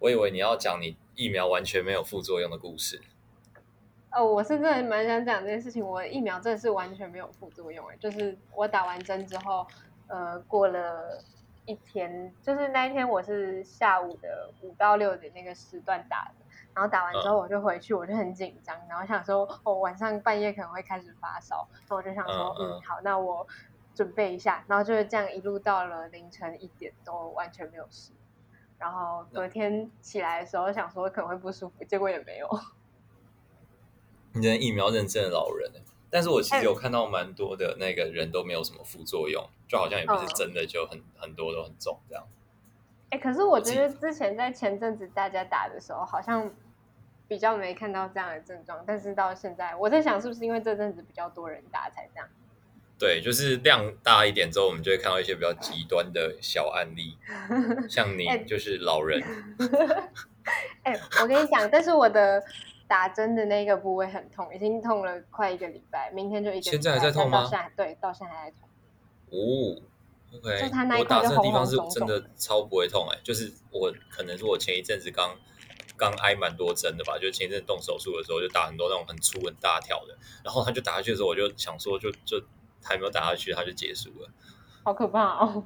[0.00, 3.00] 我以为你要讲你疫苗完全没有副作用的故事。
[4.10, 5.86] 哦，我是真的蛮想讲这件事情。
[5.86, 9.64] 我疫苗真的是完全没有副作用，哎，就是我打完针之后，
[10.08, 11.22] 呃，过了
[11.66, 16.44] 一天，就是那一天我是下午的五到六点那个时段打的，
[16.74, 23.46] 然后打完之后我就回去，我就很紧张，然后想说，哦，晚上半夜可能会开始发烧，那我就想说，嗯，嗯，好，那我
[23.94, 28.10] 准备一下，然后就是这样一路到了凌晨一点都完全没有事，
[28.80, 32.48] 然后隔天起来的时候想说可能会不舒服，结果也没有。
[34.32, 35.70] 你真疫苗认证的老人，
[36.08, 42.26] 但是我其实有看到蛮多的那个人都没有什么副作用，就好像也不是真的就很、嗯、很多都很重这样。
[43.10, 46.50] 哎、欸，可是我觉得之前在前阵子大家打的时候，好像
[47.28, 52.28] 比较没看到这样的症状，但是到现在，我在想是不是因为这阵子比较多人打才这样？
[53.00, 57.18] 对，就是量大一点之后，我们就会看到一些比较极端的小案例，
[57.90, 59.20] 像你就是老人。
[60.84, 62.40] 哎、欸，我跟你讲，但是我的。
[62.90, 66.60] 打针的那个部位很痛，已经痛了快一个礼拜，明天就一个。
[66.60, 67.48] 现在还在痛吗？
[67.76, 68.68] 对，到现在还在痛。
[69.30, 69.80] 哦
[70.34, 70.60] ，OK。
[70.60, 75.38] 就他那一我打针的地方是真的超不会痛哎、欸，就是我可能是我前一阵子刚
[75.96, 82.42] 刚挨蛮多针的吧，就前一阵动手术的时候就打很多那种很粗很大条的，然后他就打下去的时候，我就想说就就
[82.82, 84.28] 还没有打下去，他就结束了。
[84.82, 85.62] 好可怕哦！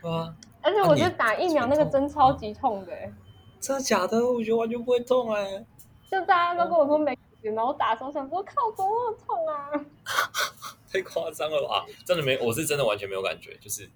[0.00, 3.12] 对啊， 而且我觉得打疫苗那个针超级痛的、欸，
[3.60, 4.18] 真的假的？
[4.24, 5.66] 我觉得完全不会痛哎、欸。
[6.10, 9.70] 就大家都跟我说没事，然后打的时候想说靠，怎么痛啊？
[10.92, 11.84] 太夸张了吧！
[12.04, 13.90] 真的没，我是真的完全没有感觉，就是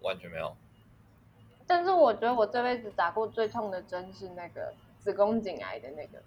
[0.00, 0.56] 完全没有。
[1.66, 6.22] 但是我觉得我这辈子打过最痛的针是那个子宫颈癌的那个，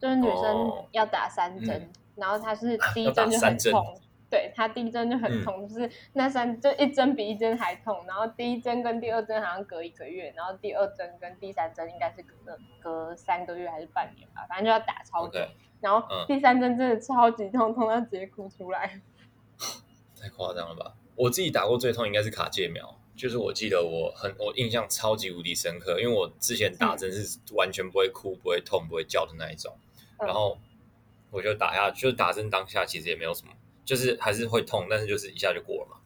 [0.00, 4.00] 就是女生要打三针，哦嗯、然后它是 第一针就很痛。
[4.28, 15.38] 对，他第一针就很痛，嗯、就是那三就一针比一针还痛，然后第一针跟第二针好像隔一个月，然后第二针跟第三针应该是隔隔三个月还是半年吧，反正就要打超久。
[15.38, 15.48] Okay,
[15.80, 19.00] 然后第三针真的超级痛，痛到直接哭出来。
[20.20, 20.94] 太夸张了吧！
[21.14, 29.78] 我自己打过最痛应该是卡介苗，就是我记得我很我印象超级无敌深刻，因为我之前打针是完全不会哭、不会痛、不会叫的那一种，
[30.18, 30.58] 然后
[31.30, 33.52] 我就打下，就打针当下其实也没有什么。
[33.86, 35.96] 就是还是会痛，但是就是一下就过了嘛。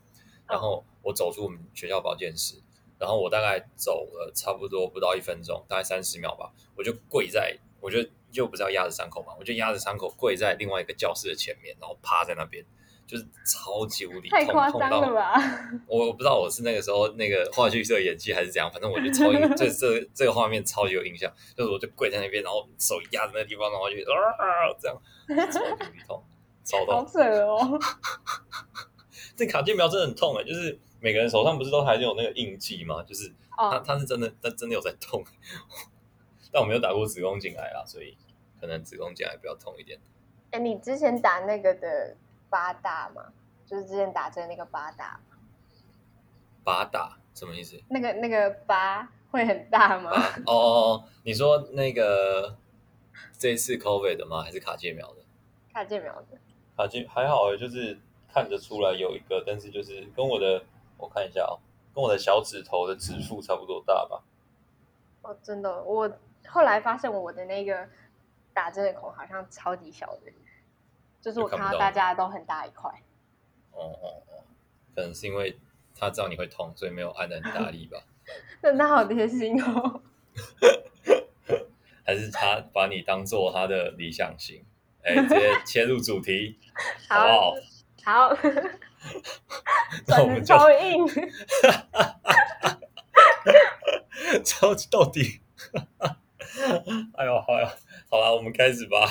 [0.47, 2.55] 然后我走出我们学校保健室，
[2.99, 7.99] 然后我大概走了差不多不到一分钟，大概三十秒吧，我就跪在，我就
[8.31, 12.65] 就不是要压着伤口嘛，我就压着伤口跪在另外一个教室的前面，然后趴在那边，
[13.07, 15.35] 就是超级无敌痛，太夸张了吧？
[15.87, 25.01] 我不知道我是那个时候那个话剧社演技还是怎样，反正我就超这 这这个画面超级有印象，就是我就跪在那边，然后手压在那地方，然后就啊这样，
[25.51, 26.23] 超级无敌痛。
[26.87, 27.79] 好扯哦！
[29.37, 33.03] 这卡介苗真的很痛哎，就是每个人手上不是都还是有那个印记吗？
[33.03, 35.25] 就是他他是真的，他真的有在痛。
[36.53, 38.17] 但我没有打过子宫颈癌啦，所以
[38.61, 39.99] 可能子宫颈癌比较痛一点。
[40.51, 42.17] 哎，你之前打那个的
[42.49, 43.33] 八大吗？
[43.65, 45.21] 就是之前打针那个八大。
[46.65, 47.81] 八大什么意思？
[47.89, 50.11] 那个那个八会很大吗？
[50.45, 52.59] 哦哦哦，你说那个
[53.39, 54.43] 这一次 COVID 的吗？
[54.43, 55.23] 还是卡介苗的？
[55.73, 56.39] 卡介苗的。
[56.81, 57.99] 卡介还好哎，就是
[58.33, 60.65] 看得出来有一个，但是就是跟我的，
[60.97, 61.61] 我看一下哦，
[61.95, 64.23] 跟我的小指头的指腹差不多大吧。
[65.21, 66.11] 哦，真的，我
[66.49, 67.87] 后来发现我的那个
[68.55, 70.33] 打针的孔好像超级小的，
[71.21, 72.91] 就是我看到大家都很大一块。
[73.73, 74.45] 哦哦哦，
[74.95, 75.59] 可能是因为
[75.95, 78.03] 他知道你会痛，所以没有按得很大力吧。
[78.63, 80.01] 那他好贴心哦。
[82.07, 84.65] 还是他把你当做他的理想型？
[85.03, 86.59] 哎，直接切入主题，
[87.09, 87.55] 好不好？
[88.03, 88.35] 好，
[90.09, 91.07] 那我们超硬，
[94.45, 95.41] 超级到底，
[97.17, 97.71] 哎呦，好呀，
[98.11, 99.07] 好了，我们开始吧。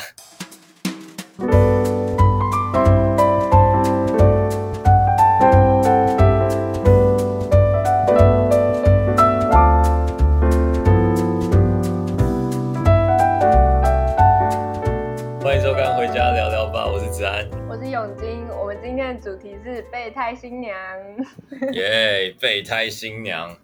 [20.29, 20.77] 胎新娘，
[21.73, 22.29] 耶！
[22.39, 23.57] 备胎新娘，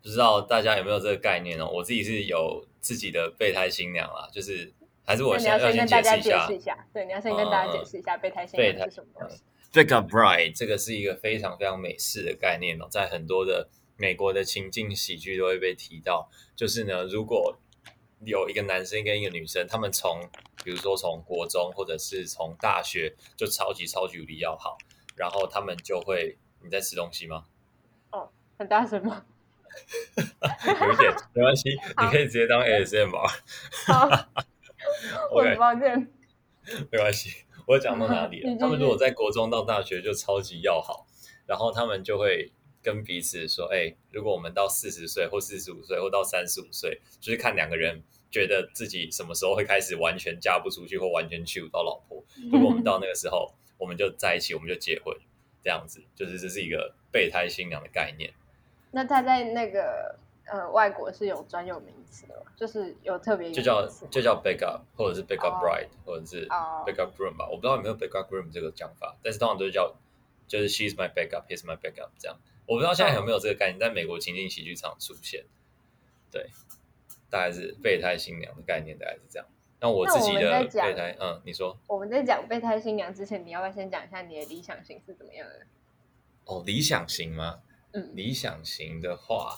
[0.00, 1.68] 不知道大家有没有这个概念哦？
[1.68, 4.72] 我自己是有自己的备胎新娘啦，就是
[5.04, 6.00] 还是我先要先解
[6.46, 9.42] 释一下，对，你要先跟大家解释一下备胎新娘是什么东西。
[9.72, 16.30] Bride 这个是一个非常非常美式的概念哦，在很多的美国的情境喜剧都会被提到。
[16.54, 17.58] 就是呢，如果
[18.24, 20.20] 有一个男生跟一个女生，他们从
[20.62, 24.78] 比如说从国中或者是从大学就超级超级无敌要好。
[25.16, 27.44] 然后他们就会，你在吃东西吗？
[28.10, 28.28] 哦，
[28.58, 29.24] 很大声吗？
[30.16, 33.28] 有一点没关系，你可以直接当 ASMR。
[33.86, 34.08] 好，
[35.34, 36.12] 我很抱歉。
[36.90, 38.54] 没关系，我讲到哪里了？
[38.60, 41.06] 他们如果在国中到大学就超级要好，
[41.46, 42.52] 然后他们就会
[42.82, 52.24] 跟彼此说：“哎，如果我们到四十岁或四十五岁或到三十五岁，就是看两个人觉得自己什么时候会开始完全嫁不出去或完全娶不到老婆。
[52.52, 55.16] 如果我们到那个时候，我们就在一起，我们就结婚，
[55.62, 58.32] 这样子，就是这是一个备胎新娘的概念。”
[58.92, 60.16] 那他在那个
[60.46, 66.06] 呃外国是有专有名词的，就是有特别就叫就叫 backup 或者是 backup bride、oh.
[66.06, 69.94] 或者是 backup groom 吧，我不知道有没有 backup groom 这个讲法，但是通常都是叫
[70.46, 72.38] 就是 she's my backup，he's my backup 这样。
[72.66, 75.44] 我不知道现在有没有这个概念，在美国情景喜剧场出现。
[76.30, 76.48] 对，
[77.28, 79.46] 大概是备胎新娘的概念，大概是这样。
[79.80, 85.66] 那我自己的备胎，嗯，你说我们在讲备胎新娘之前，你要不要先讲一下你的理想型是怎么样的？
[86.46, 87.60] 哦，理想型吗？
[87.92, 89.56] 嗯理想型的话，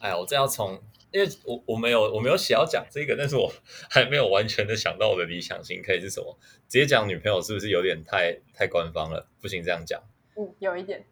[0.00, 0.78] 哎呀，我这要从，
[1.10, 3.50] 因为我我没有我没有写要讲这个，但是我
[3.88, 6.36] 还没有完全的想到我的理想型可以是什么。
[6.68, 9.26] 直接讲女朋友是不是有点太太官方了？
[9.40, 10.02] 不行，这样讲。
[10.36, 11.06] 嗯，有一点。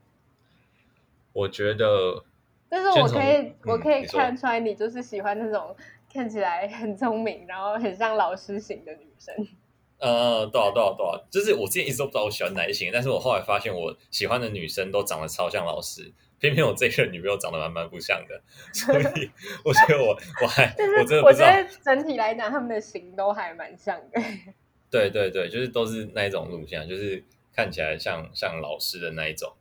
[1.32, 2.22] 我觉得，
[2.68, 5.74] 但是我可以、嗯、我可以看出来，你就是喜欢那种
[6.12, 9.34] 看起来很聪明，然后很像老师型的女生。
[9.98, 18.42] 呃，多少多少多少，就是我之前一直都不知道我喜欢哪一型，但是我后来发现我喜欢的女生都长得超像老师，偏偏我这个女朋友长得蛮蛮不像的，
[18.72, 19.30] 所以
[19.64, 24.20] 我觉得我我还就是我觉得整体来讲，他们的型都还蛮像的。
[24.90, 27.24] 对对对，就是都是那一种路线，就是
[27.54, 29.54] 看起来像像老师的那一种。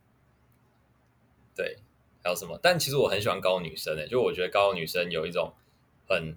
[1.54, 1.78] 对，
[2.24, 2.58] 还有什么？
[2.60, 5.52] 但其实我很喜欢高女生诶，就我觉得高女生有一种
[6.08, 6.36] 很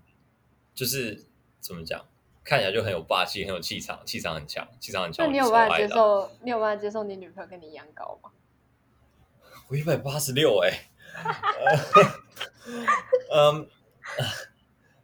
[0.74, 1.26] 就是
[1.60, 2.06] 怎么讲？
[2.44, 5.26] 看起来就很有霸气，很有气场，气场很强，气场很强。
[5.26, 6.30] 那你有办法接受？
[6.44, 8.30] 你有办法接受你女朋友跟你一样高吗？
[9.68, 10.72] 我一百八十六哎。
[13.34, 13.68] 嗯，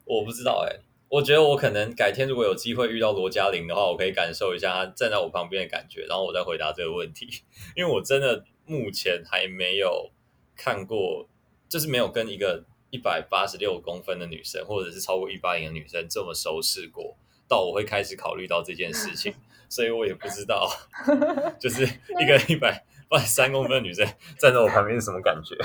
[0.06, 0.80] 我不知道哎。
[1.10, 7.28] 我觉得我可能改天如果有机会遇到罗嘉玲的话，我可以感受一下她站在我旁边的感觉，然后我再回答这个问题。
[7.76, 10.12] 因为我真的目前还没有
[10.56, 11.28] 看过，
[11.68, 17.16] 就是没有跟一个一百八十六公分的女生，或者是超过一八零的女生这么熟识过。
[17.48, 19.34] 到我会开始考虑到这件事情，
[19.68, 20.70] 所以我也不知道，
[21.60, 24.06] 就是一个一百八十三公分的女生
[24.38, 25.58] 站在我旁边是什么感觉？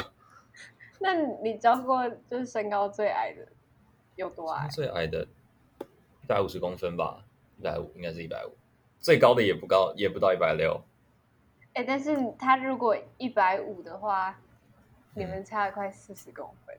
[0.98, 1.14] 那
[1.44, 3.46] 你教过就是身高最矮的
[4.16, 4.66] 有多矮？
[4.68, 5.28] 最矮的
[6.22, 7.22] 一百五十公分吧，
[7.58, 8.56] 一百五应该是一百五，
[8.98, 10.82] 最高的也不高，也不到一百六。
[11.74, 14.40] 哎，但是他如果一百五的话，
[15.14, 16.76] 你们差了快四十公分。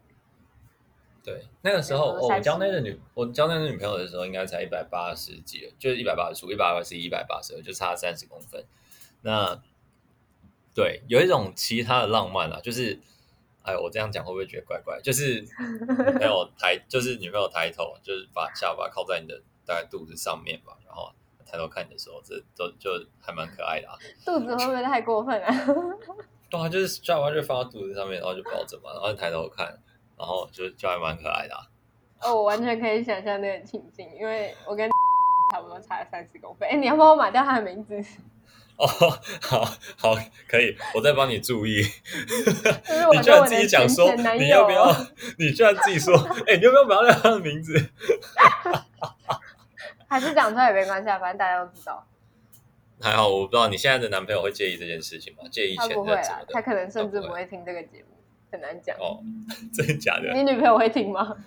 [1.27, 8.63] 对，那个时候我交那个女，我交那个女朋友的时候，应该才一百八十几了，就是一百八十出，一百二十一，一百八十二，就差三十公分。
[9.23, 9.61] 那
[10.73, 12.97] 对，有一种其他的浪漫啊，就是，
[13.61, 15.01] 哎，我这样讲会不会觉得怪怪？
[15.01, 21.11] 就是女朋友抬，就是女朋友抬头，就是把下巴靠在你的大概肚子上面吧，然后
[21.45, 23.99] 抬头看你的时候，这都就还蛮可爱的啊。
[24.25, 25.53] 肚子会不会太过分啊？
[26.49, 29.77] 对啊，就是下巴就放到肚子上面，然后就抱着嘛，然后抬头看。
[30.17, 31.61] 然后就就还蛮可爱的，啊，
[32.23, 34.89] 哦，我完全可以想象那个情景，因为我跟
[35.53, 36.67] 差不多差了三十公分。
[36.67, 37.95] 哎，你要帮我买掉他的名字？
[38.77, 38.85] 哦，
[39.41, 39.65] 好
[39.97, 40.15] 好
[40.47, 41.81] 可以，我再帮你注意。
[43.11, 44.91] 你居然自己讲说你要不要？
[45.39, 46.15] 你居然自己说，
[46.45, 47.89] 哎，你要不要码掉他的名字？
[50.07, 52.05] 还是讲出来也没关系，反正大家都知道。
[53.01, 55.43] 还好，我不知道你现在的男朋友会介意这件事情吗？
[55.51, 58.16] 介意前不会啊，他可能甚至不会听这个节目。
[58.51, 59.23] 很难讲哦，
[59.73, 60.33] 真的假的？
[60.33, 61.37] 你女朋友会听吗？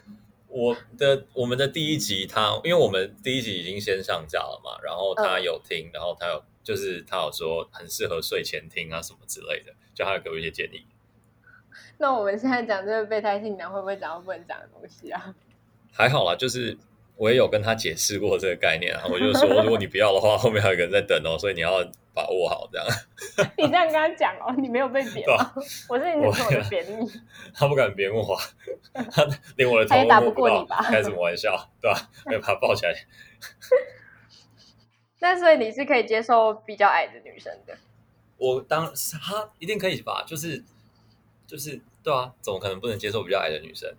[0.49, 10.85] 我的我们的第一集他，他因为我们第一集已经先上架了嘛，然后他有听，嗯、然后他有就是他有说很适合睡前听啊什么之类的，就他有给我一些建议。
[11.99, 15.35] 那我们现在讲这个备胎性男会不会讲到不能讲的东西啊？
[15.93, 16.77] 还好啦，就是。
[17.17, 21.85] 我也有跟他解释过这个概念啊，我就说，如果你不要的话， 后面还有个人在等哦，所以你要
[22.21, 22.87] 把握好这样。
[23.57, 25.53] 你这样跟他讲哦，你没有被贬吗？
[25.89, 27.11] 我是你女朋友的贬你。
[27.55, 28.37] 他不敢贬我，
[28.93, 32.11] 他连我的头都打不过你吧，开什么玩笑，对吧？
[32.27, 32.95] 没有把他抱起来。
[35.21, 37.77] 那所以你是可以接受比较矮的女生的？
[38.37, 40.25] 我当他一定可以吧？
[40.27, 40.63] 就是
[41.47, 43.95] 就是对啊，怎么可能不能接受比较矮的女生？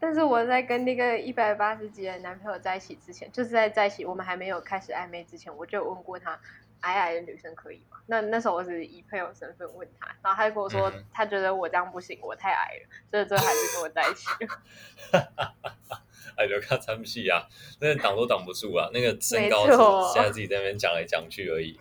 [0.00, 6.38] 但是我在跟那个一百八十几的男朋友在一起之前，就是在在一起，我们还没有开始暧昧之前，我就问过他，
[6.80, 7.98] 矮矮的女生可以吗？
[8.06, 15.54] 那那时候我是以朋友身份问他，然后他就跟我说，他觉得我这样不行，我太矮了，所以最后还是跟我在一起了。
[16.36, 17.48] 哎，就看参戏啊，
[17.80, 19.72] 那个挡都挡不住啊，那个身高是
[20.12, 21.80] 现在自己在那边讲来讲去而已。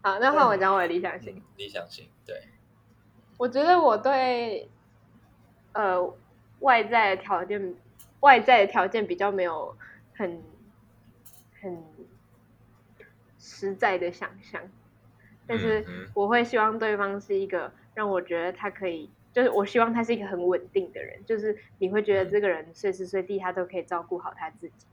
[0.00, 1.42] 好，那换我讲我的理想型。
[1.56, 2.48] 理想型，对。
[3.36, 4.68] 我觉得我对
[5.72, 6.14] 呃
[6.60, 7.74] 外在的条件，
[8.20, 9.76] 外在的条件比较没有
[10.14, 10.42] 很
[11.60, 11.84] 很
[13.68, 14.62] 实在的想象，
[15.46, 24.86] 但是我会希望对方是一个让我觉得他可以，就是我希望他是一个很稳定的人，就是你会觉得这个人随时随地他都可以照顾好他自己。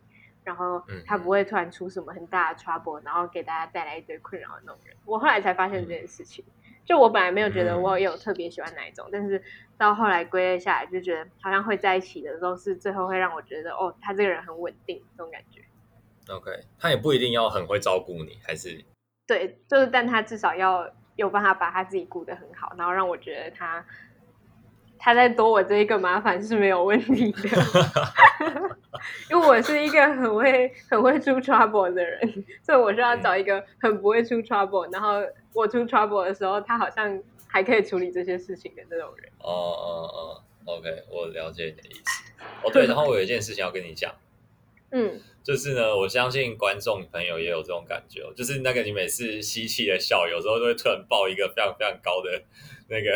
[0.45, 4.95] 然后他不会突然出什么很大的 trouble，然后给大家带来一堆困扰的那种人。
[5.05, 6.43] 我后来才发现这件事情，
[6.85, 9.43] 就我本来没有觉得我有特别喜欢哪一种，但是
[9.77, 15.61] 到后来归类下来，就觉得好像会在一起的时候是最后会让我觉得哦，他这个人很稳定这种感觉。
[16.29, 18.83] OK，他也不一定要很会照顾你，还是
[19.27, 23.85] 对，就是但他至少要有办法把他自己顾得很好，然后让我觉得他
[24.97, 27.39] 他在多我这一个麻烦是没有问题的。
[29.29, 39.31] 因为我是一个很会很会出 trouble 的人，所以我是要找一个很不会出 trouble，然后我出 trouble 的时候，他好像还可以处理这些事情的那种人。
[39.39, 42.23] 哦哦哦，OK，我了解你的意思。
[42.63, 44.13] 哦，对，然后我有一件事情要跟你讲，
[44.91, 52.43] 嗯，就是呢，我相信观众朋友也有这种感觉，就是那个你每次吸气的笑，有时候都会突然爆一个非常非常高的
[52.89, 53.15] 那个。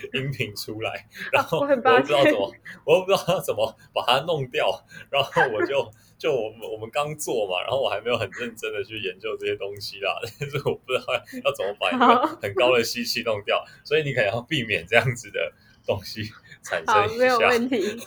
[0.14, 2.50] 音频出来，然后我不知道怎么，
[2.86, 4.72] 我又不知道怎么把它弄掉，
[5.10, 11.04] 然后我就就我们我们刚做嘛，然后我还没有很认真的去研究这些东西啦， 但是我不知道
[11.44, 15.52] 要怎么把一个很高的吸气弄掉，所以你可能要避免这样子的
[15.84, 16.22] 东西
[16.62, 16.94] 产生。
[16.94, 18.00] 好，没有问题。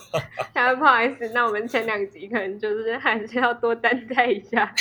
[0.54, 4.74] 还不好意思，那我们前两集可能就是还是要多担待一下。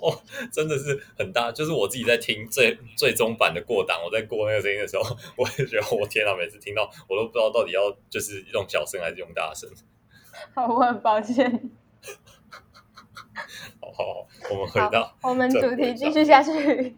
[0.00, 0.12] 哦，
[0.52, 5.02] 真的是很大，就是我自己在听最最终版的过档，我在过那个声音的时候，
[5.36, 9.70] 我也觉得我天啊，每次听到我都不知道到底要就是用小声还是用大声。
[10.54, 11.70] 好， 我很抱歉。
[13.80, 16.96] 好好好，我们回到我们主题继续下去。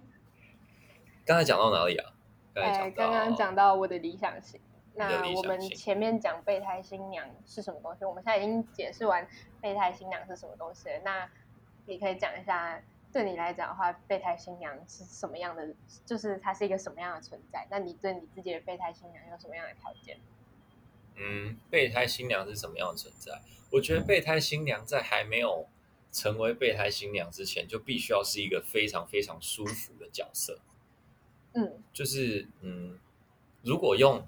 [1.25, 2.13] 刚才讲到哪里啊？
[2.55, 4.61] 哎，刚刚讲到我的理想型。
[4.97, 8.05] 那我们前面讲备胎新娘是什么东西？
[8.05, 9.29] 我们现在已经解释完
[9.61, 11.01] 备胎新娘是什么东西了。
[11.05, 11.31] 那
[11.85, 15.75] 你可以讲一下，对你来讲的话，备胎新娘是什么样的？
[16.05, 17.67] 就是它是一个什么样的存在？
[17.71, 20.19] 那你对你自己的备胎新娘有什么样的条件？
[21.17, 23.41] 嗯，备胎新娘是什么样的存在？
[23.73, 25.67] 我觉得备胎新娘在还没有
[26.13, 30.61] 成为备胎新娘之前，就必须要是一个非常非常舒服的角色。
[31.53, 32.99] 嗯，就是嗯，
[33.63, 34.27] 如果用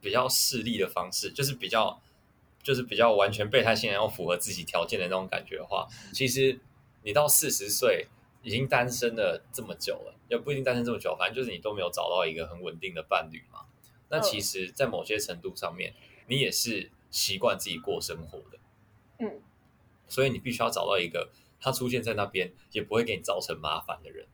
[0.00, 2.00] 比较势利的方式，就是比较
[2.62, 6.60] 就是比较完全备胎新娘要符合自己条件的那种感觉的话，其实。
[7.02, 8.08] 你到四十岁
[8.42, 13.60] 已经单身了这么久了，也不一定单身这么久，反正就是你都没有找到一个很稳定的伴侣嘛。
[14.08, 15.94] 那其实，在某些程度上面，
[16.26, 18.58] 你也是习惯自己过生活的。
[19.20, 19.40] 嗯，
[20.08, 24.26] 所以你必须要找到一个他出现在那边也不会给你造成麻烦的人。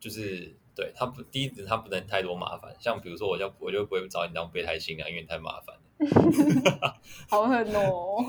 [0.00, 2.74] 就是对他不，第一，他不能太多麻烦。
[2.78, 5.82] 像比如说，我就我就不会找你当备胎新娘，因为你太麻烦了。
[7.28, 8.24] 好狠哦！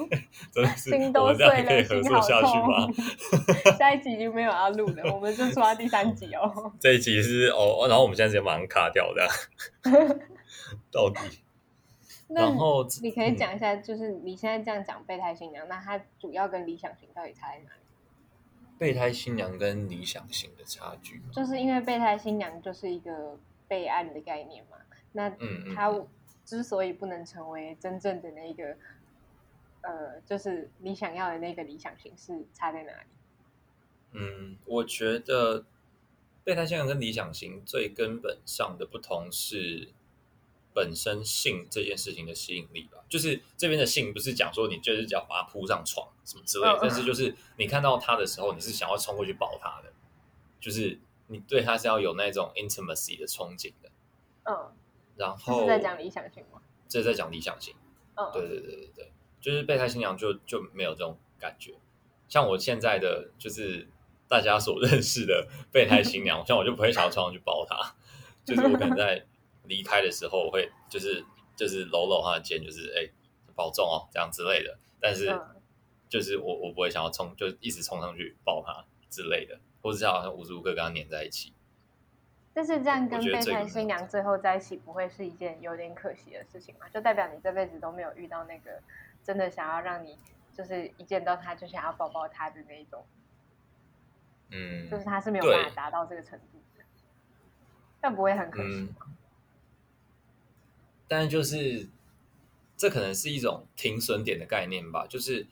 [0.51, 2.91] 真的是，心都碎了，可以合作下去吗？
[3.79, 6.74] 下一集就没有要录了，我们就说到第三集哦。
[6.81, 9.25] 这一集是哦，然后我们现在直接马上卡掉的。
[10.91, 11.22] 到底？
[12.27, 17.80] 然后你可以讲一下，就是你现在这样讲备胎新娘，那它主要跟理想型到底差在哪里？
[18.81, 24.77] 备胎新娘跟理想型的差距，就是因为备胎新娘就是一个备案的概念嘛，
[25.11, 25.93] 那嗯，它。
[26.43, 28.75] 之所以不能成为真正的那个，
[29.81, 33.07] 呃，就是你想要的那个理想型，是差在哪里？
[34.13, 35.63] 嗯，我觉得
[36.43, 39.93] 备胎新娘跟理想型最根本上的不同是
[40.74, 43.00] 本身性这件事情的吸引力吧。
[43.10, 49.92] 就是这边的性不是讲说你就是要把它扑上床什么之类的，但是就是你看到他的时候，你是想要冲过去抱他的，
[50.60, 53.92] 就是你对他是要有那种 intimacy 的憧憬的。
[54.44, 54.72] 嗯。
[55.18, 56.62] 然后是在讲理想型吗？
[56.88, 57.75] 这是在讲理想型。
[58.16, 61.75] 嗯，对对对对对，就是备胎新娘就就没有这种感觉。
[62.28, 63.88] 像我现在的就是
[64.28, 67.94] 大家所 认识的备胎新娘，像我就不会想要冲上去抱她，
[68.44, 69.28] 就是我可能在
[69.63, 71.24] 离开的时候，我会就是
[71.56, 73.10] 就是搂搂他的肩，就是哎
[73.56, 74.77] 保重哦这样之类的。
[75.00, 75.39] 但是
[76.10, 81.53] 就是我我不会想要冲，就一直冲上去抱他之类的，或者是好像无时无刻跟他黏在一起。
[82.53, 86.89] 但是这样跟备胎新娘最后在一起，不会是一件有点可惜的事情吗？
[86.89, 88.82] 就代表你这辈子都没有遇到那个
[89.24, 90.18] 真的想要让你，
[90.53, 93.06] 就是一见到他就想要抱抱他的那一种。
[94.50, 96.84] 嗯，就是他是没有办法达到这个程度的，
[98.01, 98.96] 但不会很可惜吗？
[99.00, 99.15] 嗯，
[101.12, 101.89] 但就是
[102.77, 105.06] 这可能是一种停损点的概念吧。
[105.06, 105.46] 就是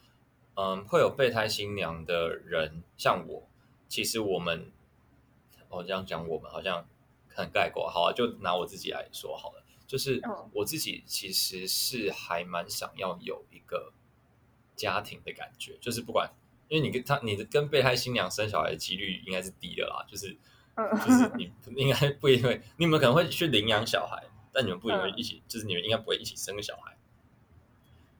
[0.55, 3.47] 嗯，会有备胎新娘的人，像我，
[3.89, 4.71] 其实我们。
[5.71, 6.83] 哦，这样讲我们好像
[7.27, 7.87] 很概括。
[7.87, 10.19] 好啊，就拿我自己来说好了，就是
[10.51, 13.93] 我自己其实是还蛮想要有一个
[14.75, 16.27] 家庭的感觉，就是不管，
[16.69, 20.35] 因为你跟他，你的跟备胎新娘生小孩的几率应该是低的啦，就是
[21.05, 26.97] 就是你应该不因为你们可能会去领养小孩，但你们不一定会一起，就是你们应该不会一起生个小孩，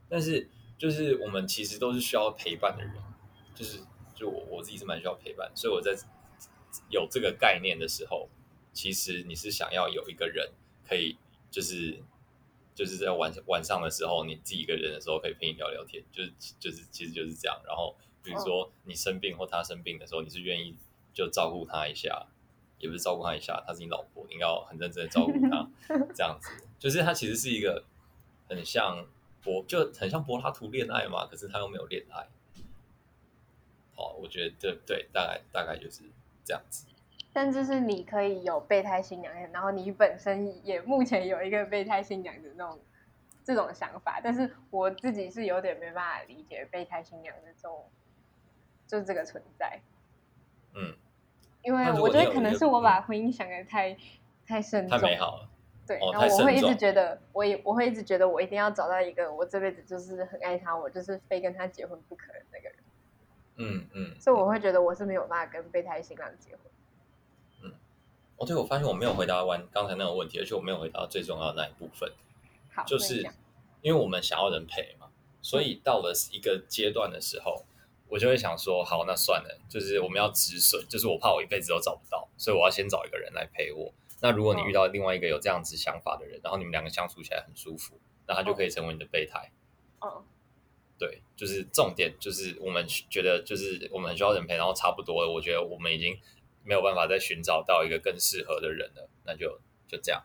[0.08, 2.94] 但是就是我们其实都是需要陪伴的人，
[3.54, 3.80] 就是。
[4.16, 5.96] 就我我自己是蛮需要陪伴，所以我在
[6.90, 8.28] 有这个概念的时候，
[8.74, 10.52] 其实你是想要有一个人
[10.86, 11.18] 可以，
[11.50, 12.04] 就是
[12.76, 17.62] 就是在晚晚上的时候，你自己一个人的时候可以陪你聊聊天，就是就是其实就是这样。
[17.66, 20.76] 然后比如说你生病或他生病的时候，你是愿意
[21.14, 22.28] 就照顾他一下，
[22.78, 25.69] 也不是照顾他一下，他是你老婆，你要很认真的照顾他，
[26.14, 27.84] 这样子，就是他其实是一个
[28.48, 29.06] 很像
[29.44, 32.28] 柏就很像柏拉图恋爱嘛，可是他又没有恋爱。
[33.96, 36.04] 哦，我觉得对对，大概大概就是
[36.46, 36.86] 这样子。
[37.34, 42.80] 但就是你可以有备胎新娘，然后你本身也目前有一个备胎新娘的那种
[43.44, 47.86] 这种想法，但是我自己是有点没办法理解备胎新娘的这种
[48.88, 49.80] 就这个存在。
[50.74, 50.96] 嗯，
[51.62, 53.98] 因为我觉得可能是我把婚姻想的太、嗯、
[54.48, 55.50] 太慎重、太美好了。
[55.90, 62.78] 对，哦、然后我会一直觉得，我也我会一直觉得，我一定要找到一个我这辈子就是很爱他，我就是非跟他结婚不可的那个人。
[63.56, 66.60] 嗯嗯，所以我会觉得我是没有办法跟备胎新郎结婚。
[67.64, 67.74] 嗯，
[68.38, 72.08] 哦，对，我发现我没有回答完刚才那个问题，而且我没有回答最重要的那一部分。
[72.72, 73.28] 好，就是
[73.82, 75.08] 因为我们想要人陪嘛，
[75.42, 77.66] 所以到了一个阶段的时候，
[78.10, 83.92] 我就会想说，好，那算了，就是我们要止损，就是我怕我一辈子都找不到，所以我要先找一个人来陪我。
[84.22, 89.52] 那如果你遇到另外一个有这样子想法的人，然后你们两个相处起来很舒服，那他就可以成为你的备胎。
[90.00, 90.24] 哦。
[90.98, 95.32] 对，就是重点，就是我们觉得，就是我们很需要人陪，然后差不多了。
[95.32, 96.20] 我觉得我们已经
[96.66, 100.22] 没有办法再寻找到一个更适合的人了，那就就这样。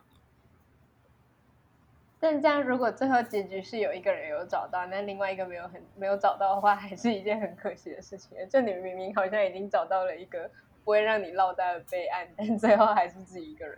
[2.19, 8.37] 但这样，如果最后结局是有一个人有找到，那另外一个没有很没有找到的话，还是一件很可惜的事情。
[8.49, 10.51] 就你明明好像已经找到了一个
[10.85, 13.77] 不会让你落单的备案， 但最后还是自己一个人。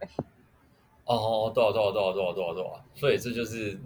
[1.05, 3.79] 哦，对啊，对啊，对啊，对啊，对啊，对啊，所以这就是。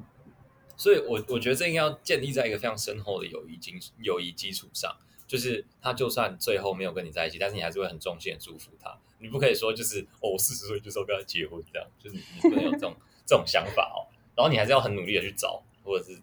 [0.75, 4.97] 所以我，我我觉得这应该要建立在一个非常深厚的友谊基友谊基础上。
[5.27, 8.97] 就是他就算最后没有跟你在一起，但是你还是会很衷心的祝福他。
[9.19, 12.93] 你不可以说就是哦，我四十岁就是要跟他结婚这样，就是你你不能有这种
[13.25, 14.12] 这种想法哦。
[14.36, 16.19] 然后你还是要很努力的去找，或者是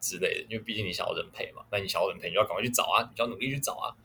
[0.00, 1.64] 之类的，因为毕竟你想要人陪嘛。
[1.70, 3.96] 那你想要人陪，你就要赶快去找啊，你就要努力去找啊。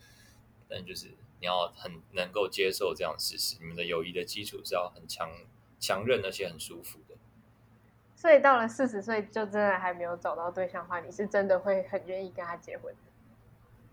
[0.70, 1.08] 但就是
[1.40, 5.30] 你要很能够接受这样的事实，你们的友谊的基础是要很强
[5.80, 7.16] 强韧，而且很舒服的。
[8.16, 12.94] 所以到了四十岁就真的还没有找到对象的话，你是真的会很愿意跟他结婚？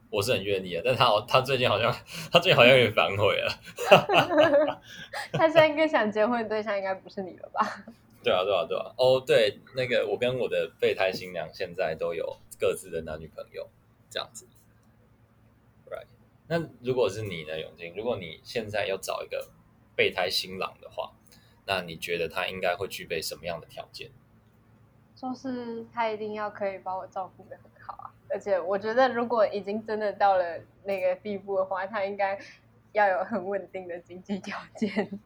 [0.08, 1.92] 我是很愿意的，但他他最近好像
[2.32, 3.52] 他最近好像有点反悔了。
[5.32, 7.84] 他现在更想结婚的对象应该不是你了吧？
[8.22, 8.86] 对啊，对啊，对啊。
[8.96, 13.68] 哦、oh，对，那个我跟我的备胎新娘现在都有各自的男女朋友，
[14.10, 14.46] 这样子。
[16.48, 17.94] 那如果是你呢，永金？
[17.96, 19.50] 如果你现在要找一个
[19.94, 21.12] 备胎新郎的话？
[21.68, 24.08] 那你觉得他应该会具备什么样的条件？
[25.16, 32.38] 就是他一定要可以把我照顾的很好啊，而且我觉得如果已经真的到了那个地步的话，他应该
[32.92, 35.18] 要有很稳定的经济条件。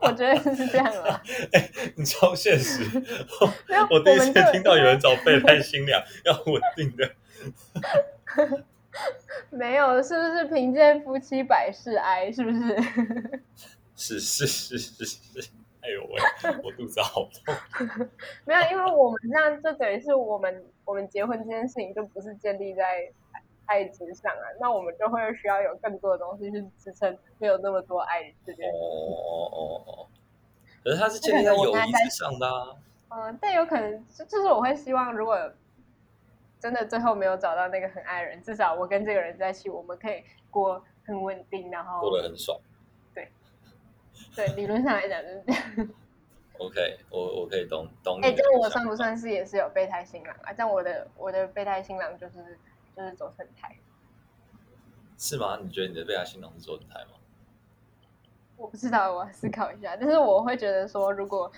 [0.00, 1.22] 我觉得是这样啊。
[1.52, 2.82] 哎、欸，你超现实。
[3.90, 7.14] 我第一次听到有人找备胎新娘要稳定的。
[9.50, 12.30] 没有，是不是贫贱夫妻百事哀？
[12.32, 13.42] 是不是？
[13.96, 15.04] 是是是是
[15.40, 17.54] 是，哎呦喂，我肚子好痛。
[18.44, 23.10] 没有，因为我们这样就等于是我们我们结婚这件事情就不是建立在
[23.66, 28.72] 爱之上啊，那我们就会需要有更多的东西去支撑，没有那么多爱这件事。
[28.72, 30.06] 哦哦哦哦。
[30.84, 32.76] 可是它是建立在友谊之上的啊。
[33.10, 35.36] 嗯，但有可能就就是我会希望，如果
[36.60, 42.58] 真的最后没有找到那个很爱人，至少我跟这个人在一起，我们可以过很稳定，然后过得很爽。
[43.14, 43.30] 对，
[44.34, 45.88] 对理论上来讲就是这样。
[46.58, 48.18] OK，我我可以懂懂。
[48.20, 50.52] 哎，这样我算不算是也是有备胎新郎啊？
[50.52, 52.58] 这样我的我的备胎新郎就是
[52.96, 53.76] 就是走成胎。
[55.16, 55.58] 是吗？
[55.62, 57.12] 你觉得你的备胎新郎是走成胎吗？
[58.56, 59.96] 我不知道，我要思考一下。
[59.96, 61.48] 但是我会觉得说，如果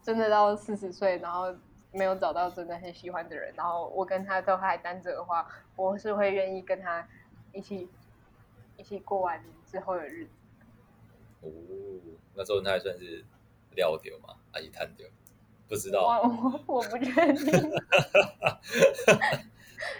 [0.00, 1.52] 真的到四十岁，然后
[1.92, 7.06] 没有找到真的很喜欢的人，然后我跟他都还单着的话，我是会愿意跟他
[7.52, 7.90] 一起
[8.76, 10.30] 一起过完之后的日子。
[11.42, 11.48] 哦，
[12.34, 13.24] 那时候他还算是
[13.74, 14.36] 料丢吗？
[14.52, 15.06] 还是探丢？
[15.68, 16.28] 不知道，我
[16.66, 17.72] 我，我不确定。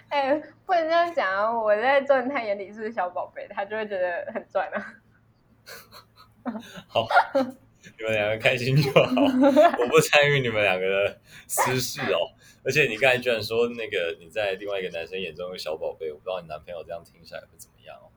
[0.09, 1.50] 哎、欸，不能这样讲啊！
[1.50, 4.94] 我在周文泰眼里是，是小宝贝，他就会觉得很赚啊。
[6.88, 7.07] 好，
[7.98, 9.00] 你们两个开心就好，
[9.78, 12.32] 我不参与你们两个的私事哦。
[12.62, 18.12] 而且你刚才居然说那个你在另外一个男生眼中的小宝贝，我不知道你男朋友这样听起来会怎么样哦。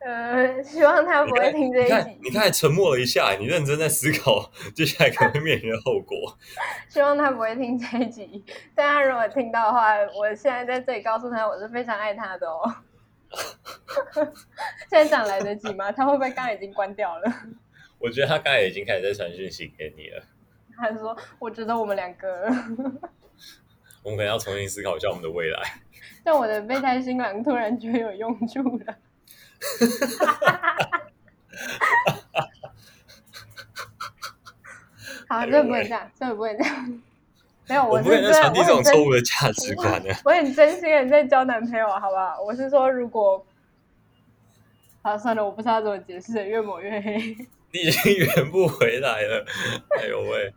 [0.00, 1.88] 呃，希望他不会听这一集。
[1.88, 6.38] 你看，你刚才沉默了一下，你认真在思考接下来可能会面临的后果。
[6.88, 12.74] 希望他不会听这一集，但他如果听到的话，我现在在这里告诉他，我是非常爱他的哦。
[14.88, 15.90] 现在讲来得及吗？
[15.92, 17.32] 他会不会刚才已经关掉了？
[17.98, 20.22] 我觉得他刚才已经开始在传讯息给你了。
[20.76, 22.44] 他说：“我觉得我们两个，
[24.04, 25.60] 我们可能要重新思考一下我们的未来。”
[26.22, 28.96] 但我的备胎新郎突然觉得有用处了。
[35.28, 37.02] 好，这不会这样，这不会这样。
[37.68, 40.14] 没有，我是在传递这种错误的价值观的。
[40.24, 42.40] 我很真心的在交男朋友，好不好？
[42.42, 43.44] 我是说，如果……
[45.02, 47.16] 好，算了，我不知道怎么解释，越抹越黑。
[47.70, 49.44] 你已经圆不回来了，
[49.98, 50.54] 哎呦喂！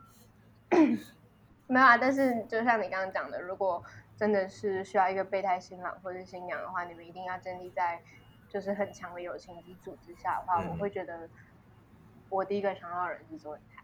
[1.67, 3.83] 没有啊，但是就像你刚刚讲的，如果
[4.17, 8.01] 真的是需要一个备胎新郎或者新娘的话，你们一定要建立在
[8.49, 11.27] 就是很强的友情基础之下的话，嗯、我会觉得
[12.29, 13.80] 我第一个想到的人是周文泰。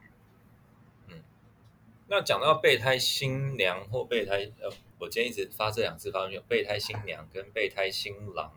[2.10, 8.50] 那讲到备胎新娘或备胎，呃，我今天一直发这两次发音，有备胎新娘跟备胎新郎，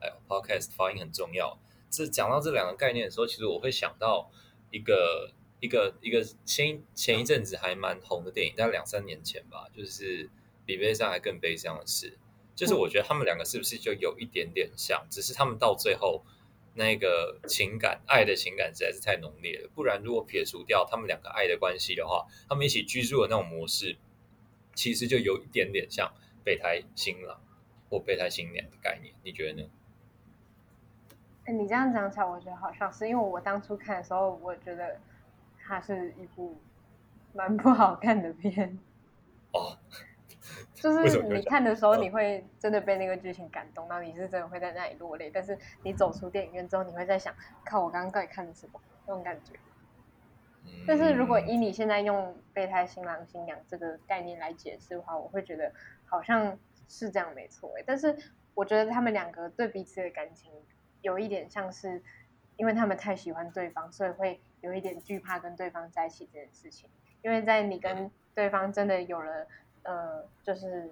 [0.00, 1.58] 还有 podcast 发音很重要。
[1.90, 4.30] 这讲到这两个概念的时候，其实我会想到
[4.70, 10.30] 一个一个一个前前一阵子还蛮红的电影，大概两三年前吧，就是
[10.64, 12.18] 比悲伤还更悲伤的事。
[12.56, 16.24] 就是我觉得他们两个是不是就有一点点像，只是他们到最后。
[16.74, 19.70] 那个情感，爱的情感实在是太浓烈了。
[19.74, 23.96] 不然，如果撇除掉他们两个爱的关系的话，他们一起居住的那种模式，
[24.74, 27.40] 其实就有一点点像备胎新郎
[27.88, 29.14] 或备胎新娘的概念。
[29.22, 29.68] 你觉得呢？
[31.44, 34.98] 哎，你这样讲起来，我觉得好像是因为我当初看的时候，我觉得
[35.62, 36.60] 它是一部
[37.32, 38.78] 蛮不好看的片。
[39.52, 39.78] 哦。
[40.84, 45.30] 就是你看的时候，你会真的被那个剧情感动到，你是真的会在那里落泪。
[45.32, 49.54] 但是你走出电影院之后，你会在想，看我刚刚到底看的什么那种感觉。
[50.86, 55.72] 但是如果以你现在用备胎新郎新娘这个概念来解释的话，我会觉得
[56.04, 57.84] 好像是这样没错诶。
[57.86, 58.14] 但是
[58.52, 60.52] 我觉得他们两个对彼此的感情
[61.00, 62.02] 有一点像是，
[62.56, 66.90] 因为他们太喜欢对方，所以会有一点惧怕跟对方在一起这件事情。
[67.22, 69.46] 因为在你跟对方真的有了。
[69.84, 70.90] 呃，就是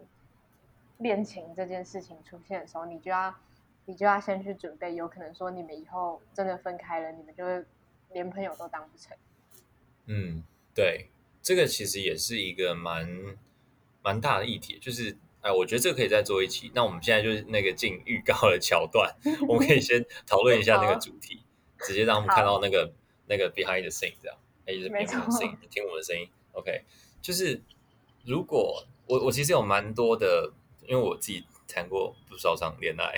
[0.98, 3.35] 恋情这件事情出现的时候，你就要
[3.87, 7.64] 你就要先去准备，有可能说你们以后真的分开了，你们就会
[8.12, 9.16] 连朋友都当不成。
[10.07, 10.42] 嗯，
[10.74, 11.09] 对，
[11.42, 13.37] 这个其实也是一个蛮
[14.02, 16.70] 蛮大的议题，就是哎，我觉得这个可以再做一期。
[16.74, 19.12] 那我们现在就是那个进预告的桥段，
[19.48, 21.42] 我们可以先讨论一下那个 主题，
[21.78, 22.92] 直接让他们看到那个
[23.26, 26.85] 那个 behind the scene 这样，哎，就是别人的声音，听我们的声音，OK，
[27.22, 27.62] 就是。
[28.24, 30.50] 如果我我其实有蛮多的，
[30.87, 33.14] 因为我自己谈过不少场恋爱，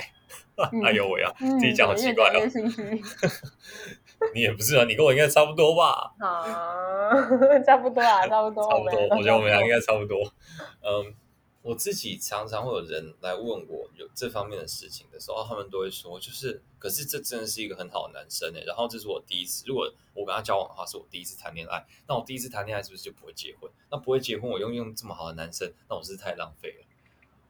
[0.55, 2.39] 嗯、哎呦我呀，自己讲好奇怪哦。
[4.33, 6.11] 你也不是啊，你跟我应该差不多吧？
[6.19, 7.11] 啊，
[7.65, 9.17] 差不多啊，差不多， 差不多。
[9.17, 10.23] 我觉得我们俩应该差不多。
[10.81, 11.13] 嗯。
[11.65, 18.63] 我自己常常会有人来问我有这方面的事情的时候，他们都会说，就是，可是这真的是一个很好的男生诶。
[18.67, 23.67] 然后这是我第一次，如果我跟他交往的话，是我第一次谈恋爱，那我第一次谈恋爱是不是就不会结婚？
[23.89, 26.85] 那不会结婚，我用用这么好的男生，那我是太浪费了？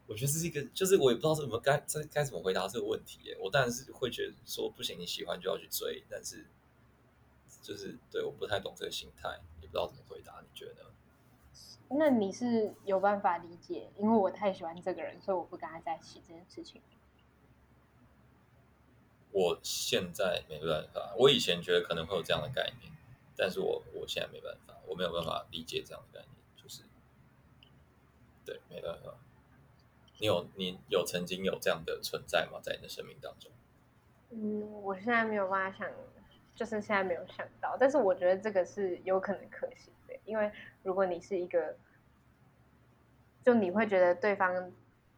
[0.07, 3.35] 我觉得这是一个，就是我也不知道怎么该这该怎么回答这个问题诶。
[3.37, 6.45] 我当然是会觉得说，不行，你喜欢就要去追，但是
[7.61, 10.89] 就是对，我不太懂这个心态，也不知道怎么回答，你觉得呢？
[11.89, 16.81] 那你是有办法理解，因为我太喜欢这个人，所以我不跟他在一起这件事情。
[19.31, 22.91] 我现在没办法，我以前觉得可能会有这样的概念，
[23.35, 26.83] 但是我我现在没办法，我没有办法理解这样的概念，就是
[28.45, 29.15] 对，没办法。
[30.19, 32.59] 你有你有曾经有这样的存在吗？
[32.63, 33.51] 在你的生命当中？
[34.29, 35.91] 嗯，我现在没有办法想，
[36.55, 40.51] 就是现在没有想到，但是我觉得这个是有可能可行的，因为
[40.83, 41.77] 如果你是一个。
[43.45, 44.71] 就你会觉得对方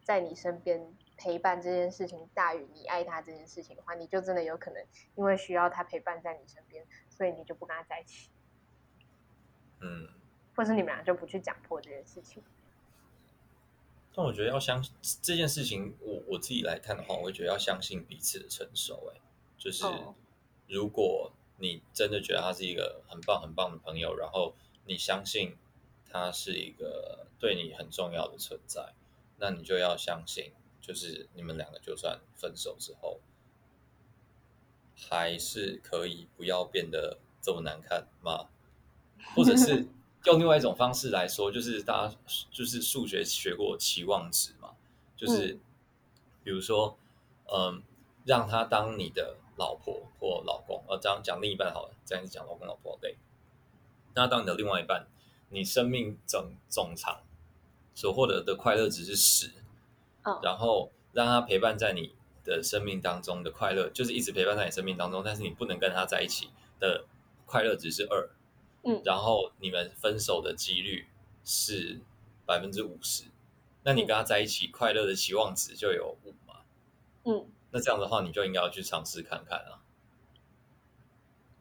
[0.03, 8.29] 在你身边陪伴这件事情大于你爱他这件事情的话，你就真的有可能因为需要他陪伴在你身边，所以你就不跟他在一起。
[9.79, 10.09] 嗯，
[10.57, 12.43] 或是你们俩就不去讲破这件事情。
[14.13, 19.09] 但我觉得要相信这件事情，我我自己来看的话，我会觉得要相信彼此的成熟。
[19.15, 19.21] 哎，
[19.57, 19.85] 就是
[20.67, 24.53] 如果你真的觉得他是一个很棒很棒的朋友，然后
[24.87, 25.55] 你相信
[26.09, 27.25] 他是一个。
[27.39, 28.95] 对你很重要的存在，
[29.37, 33.19] 那你就要相信，就是你们两个就算分手之后，
[34.95, 38.49] 还是可以不要变得这么难看吗？
[39.35, 39.87] 或者是
[40.25, 42.15] 用另外一种方式来说，就是大家
[42.49, 44.73] 就是数学学过期望值嘛，
[45.15, 45.59] 就是、嗯、
[46.43, 46.97] 比如说，
[47.53, 47.83] 嗯，
[48.25, 53.15] 让他当你的老婆或老公，呃，这样讲另一半好了，这样子讲老公老婆对，
[54.17, 55.07] 那当你的另外一半，
[55.49, 57.21] 你生命总总长
[57.95, 59.51] 所获得的快乐值是十，
[60.25, 62.17] 哦，然后让他陪伴在你。
[62.47, 66.49] 的生命当中的快乐，就是一直陪伴在你生命当中，但是你不能跟他在一起
[66.79, 67.03] 的
[67.45, 68.29] 快乐值是二，
[68.83, 71.07] 嗯，然后你们分手的几率
[71.43, 71.99] 是
[72.45, 73.25] 百分之五十，
[73.83, 76.61] 那你跟他在一起快乐的期望值就有五嘛，
[77.25, 79.83] 嗯，那这样的话你就应该要去尝试看看啊，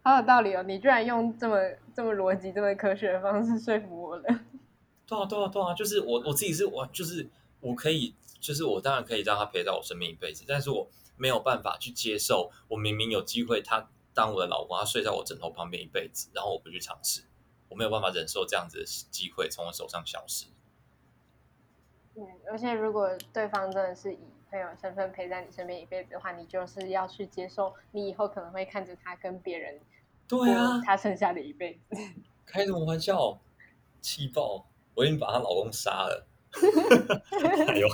[0.06, 1.56] 好有道理哦，你居然用这么
[1.92, 4.22] 这么逻辑、这么科学的方式说服我了，
[5.04, 7.28] 对啊，对啊，对啊，就是我我自己是我就是
[7.60, 8.14] 我可以。
[8.38, 17.22] 就是我当然可以让他陪在我身边一辈子，但是我没有办法去接受，我明明有机会他当我的老公，他睡在我枕头旁边一辈子，然后我不去尝试，
[17.70, 20.46] 我没有办法忍受这样子的机会从我手上消失。
[22.14, 24.18] 嗯，而且如果对方真的是以
[24.56, 29.78] 朋友身份陪在你身边一辈子的话，你就是要去接受，你以后可能会看着他跟别人，
[30.26, 31.96] 对啊，他剩下的一辈子。
[32.46, 33.38] 开什么玩笑？
[34.00, 34.66] 气爆！
[34.94, 36.26] 我已经把她老公杀了。
[37.68, 37.86] 哎呦！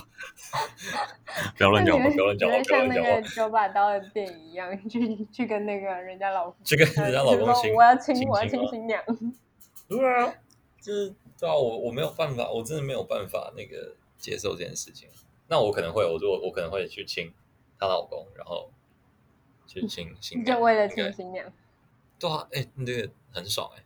[1.56, 2.08] 不要乱讲话！
[2.08, 2.62] 不要乱讲话！
[2.62, 9.02] 像那个九把刀的电影一样， 去去跟那个人家老公，去跟人家老公亲，我要亲，我要亲新娘。
[9.88, 10.32] 对啊，
[10.80, 15.08] 就是对啊，我我没有办法，我真的没有办法那个接受这件事情。
[15.52, 17.30] 那我可能会，我如果我可能会去亲
[17.78, 18.72] 她老公，然后
[19.66, 21.52] 去亲新娘，就为了亲新娘。
[22.18, 23.84] 对啊，哎，那个很爽 哎。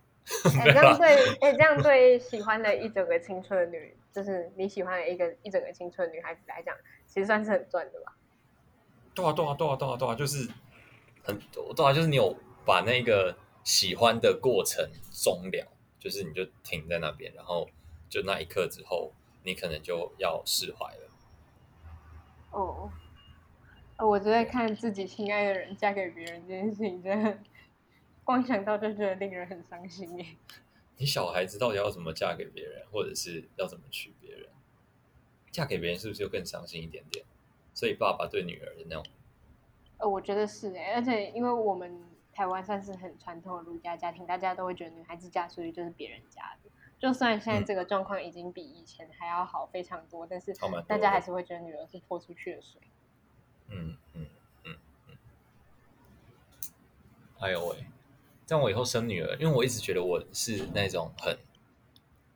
[0.61, 3.97] 哎，这样对，哎，这样 对喜欢的一整个青春的女。
[4.13, 6.73] 就是你喜欢的一个一整个青春女孩子来讲，
[7.09, 8.17] 其实算是很赚的吧？
[9.13, 10.49] 对啊，对啊，对啊，对啊，对啊，就是
[11.25, 15.67] 很对啊，就是你有把那个喜欢的过程终了，
[15.99, 17.69] 就是你就停在那边，然后
[18.09, 21.06] 就那一刻之后，你可能就要释怀了。
[22.57, 22.91] 哦，
[23.99, 27.39] 我觉得看自己心爱的人嫁给别人这件事情，真的
[28.25, 30.27] 光想到就觉得令人很伤心耶。
[30.97, 34.49] 你小孩子到底要怎么嫁给别人，或者是要怎么娶别人？
[35.51, 37.25] 嫁给别人是不是就更伤心一点点？
[37.75, 39.05] 所以爸爸对女儿的那种，
[39.99, 46.71] 呃，我觉得是哎，而且因为我们台湾算是很传统的儒家家庭，大家都会觉得女孩子嫁出去就是别人家的。
[46.99, 50.55] 就算现在这个状况已经比以前还要好非常多，嗯、但是
[50.87, 52.81] 大家还是会觉得女儿是泼出去的水。
[53.69, 54.27] 嗯嗯
[54.65, 54.77] 嗯
[55.09, 55.17] 嗯。
[57.39, 57.85] 哎呦喂！
[58.47, 61.37] 这样我以后生女儿，因为我一直觉得我是那种很，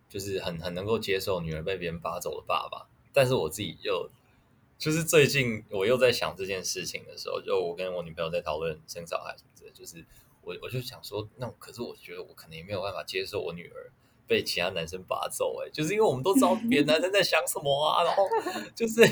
[0.09, 2.89] 就是很很能够接受女儿被别人拔走的爸爸。
[3.13, 4.11] 但是我自己又，
[4.77, 10.05] 就是最近我又在想这件事情的时候，就我跟我女朋友在讨论生小孩什么之类，就是
[10.43, 13.91] 我我就想说，那可是我觉得我可能也没有办法接受我女儿
[14.31, 18.29] 被其他男生拔走，哎，就是因为我们都知道 别的男生在想什么啊，然后
[18.77, 19.05] 就是，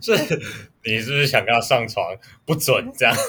[0.00, 0.40] 就是
[0.84, 2.16] 你是不是想跟他上床？
[2.46, 3.12] 不准这样。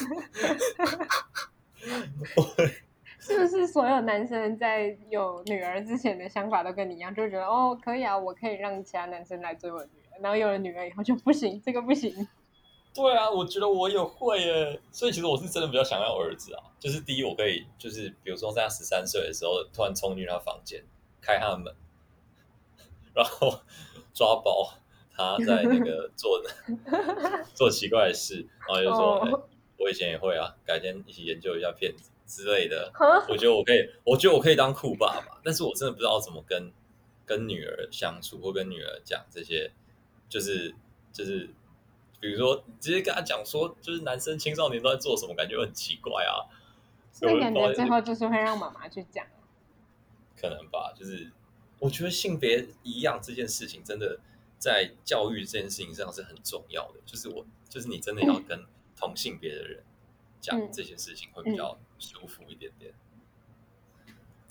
[3.20, 12.28] 是不是所有男生在有女儿之前的想法都跟你一样，就觉得哦，可以啊，我可以让其他男生来追我女儿，然后有了女儿以后就不行，这个不行。
[12.94, 16.64] 对啊，我觉得我也会耶，所以其实我是真的比较想要儿子啊。
[16.80, 20.84] 就是第一，我可以就是比如说在他十三岁的时候，突然冲进他房间，
[21.22, 21.74] 开他的门，
[23.14, 23.60] 然后
[24.14, 24.74] 抓包
[25.16, 26.42] 他在那个做
[27.56, 29.20] 做奇怪的事，然后就说。
[29.20, 29.42] Oh.
[29.82, 32.92] 我以前也会啊，改天一起研究一下骗子之类的。
[33.30, 36.70] 我觉得我可以，我觉得我可以当酷爸爸，但是我真的不知道怎么跟
[37.26, 39.72] 跟女儿相处，或跟女儿讲这些，
[40.28, 40.76] 就是
[41.14, 41.50] 就是，
[42.20, 46.48] 比如说直接跟他讲说，就是男生青少年都在做什么，感觉很奇怪啊。
[47.12, 49.26] 所以感觉最后就是会让妈妈去讲。
[50.40, 51.32] 可能吧，就是
[51.80, 54.20] 我觉得性别一样这件事情，真的
[54.58, 57.00] 在教育这件事情上是很重要的。
[57.06, 58.66] 就是我，就是你真的要跟。
[59.02, 59.82] 同性别的人
[60.42, 62.94] 讲这些事情会比较舒服一点点。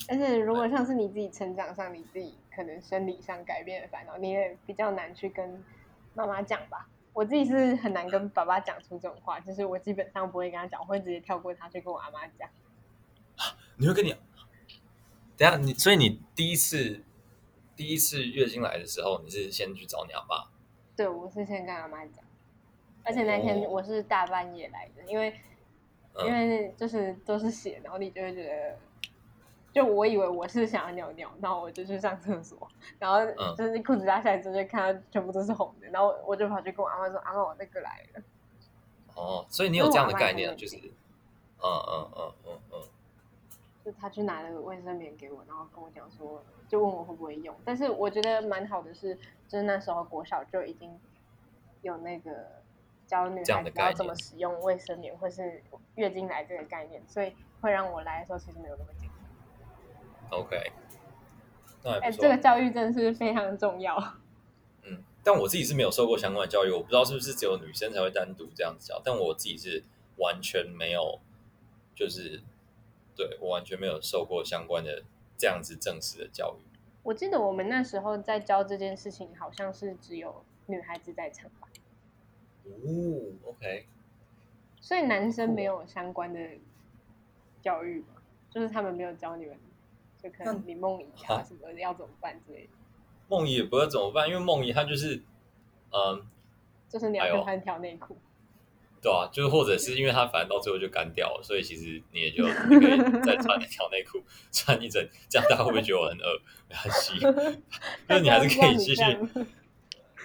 [0.07, 5.63] 但是，如果像是你自己成长上，你自己可能生理上改变的烦恼，你也比较难去跟
[6.15, 6.89] 妈妈讲吧。
[7.19, 12.49] 我自己是很难跟爸爸讲出这种话，就是我基本上不会跟他讲，我会直接跳过他去跟我阿妈讲。
[13.77, 14.15] 你会跟你
[15.37, 17.03] 等下你，所以你第一次
[17.75, 20.49] 第一次月经来的时候，你是先去找你阿爸？
[20.95, 22.25] 对，我是先跟阿妈讲。
[23.03, 25.35] 而且那天我是大半夜来的，因为、
[26.15, 28.79] 嗯、因为就是都是血，然后你就会觉得，
[29.73, 33.21] 就我以为我是想要尿尿，然后我就去上厕所，然后
[33.55, 38.23] 就是裤子拉下来之后就看到全部都是红的，然后我就跑去跟我阿妈说：“阿妈，我那个来了。”
[39.15, 40.91] 哦，所以你有这样的概念，就是，嗯
[41.63, 42.83] 嗯嗯嗯嗯，
[43.85, 47.55] 就他去拿了个卫生棉给我，然后跟我讲说，就问我会不会用。
[47.65, 49.15] 但是我觉得蛮好的是，
[49.49, 50.97] 就是那时候国小就已经
[51.83, 52.31] 有那个
[53.07, 55.63] 教女孩子要怎么使用卫生棉，或是
[55.97, 59.08] 月经来这个概念，所以会让我来的时候其实没有那么紧
[60.31, 60.41] 张。
[60.41, 60.57] OK，
[61.85, 63.97] 哎、欸，这个教育真的是非常重要。
[64.83, 69.85] 嗯，但我自己是没有受过相关的教育，我不知道是不是只有女生才会单独这样子教，但我自己是
[70.17, 71.21] 完全没有，
[71.95, 72.43] 就是
[73.17, 75.03] 对我完全没有受过相关的
[75.37, 76.63] 这样子正式的教育。
[77.03, 81.69] 我记得我们那时候在教这件事情，好像是只有女孩子在场吧？
[82.65, 83.87] 哦，OK，
[84.81, 86.39] 所以男生没有相关的
[87.63, 88.07] 教育吗？
[88.51, 89.57] 就是他们没有教你们，
[90.23, 92.71] 就可能你梦遗啊什么的要怎么办之类的。
[93.29, 95.23] 梦遗也不知道怎么办，因为梦遗他就是，
[95.93, 96.27] 嗯，
[96.89, 98.17] 就是你要跟他条内裤，
[99.01, 106.41] 对啊，就是或者是因为它反正到最后就干掉了，所以其实你也就你可以再穿一条内裤穿一整，这样大家会不会觉得我很恶？
[106.69, 107.19] 没关系，
[108.09, 109.03] 就是你还是可以继续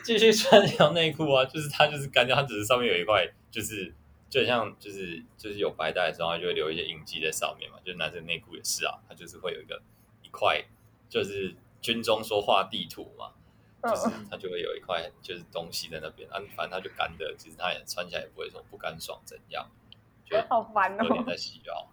[0.03, 3.93] 继续穿一条内裤啊，就是它就是干掉，它只是上面有一块，就是
[4.33, 9.81] 就很像就是就是有白带的时候，它就会留一些印记在上面嘛，就是男生内裤也是啊，它就是会有一个
[10.23, 10.63] 一块
[11.07, 11.55] 就是。
[11.83, 13.33] 军中说画地图嘛，
[13.83, 19.69] 就是它就会有一块就是东西在那边，啊，反正它就干的，其实它也穿起来也不会说不干爽怎样，
[20.23, 21.91] 就好烦哦，有点在洗哦。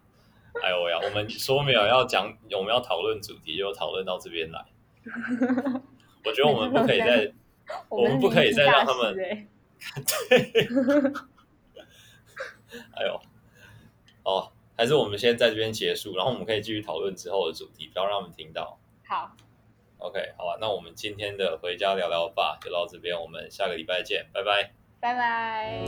[0.63, 4.63] 哎呦呀，我们说没有要讲，我们要讨论主题，就讨论到这边来。
[6.23, 7.33] 我觉得我们不可以再，
[7.91, 9.47] 我们不可以再让他们，对。
[12.95, 13.19] 哎呦，
[14.23, 18.79] 哦，还是我们先在这边结束，然后我们可以继续讨论之后的主题，不要让我们听到。
[19.07, 19.35] 好。
[19.97, 25.85] OK，好吧，那我们今天的回家聊聊吧就到这边，我们下个礼拜见，拜拜，拜拜。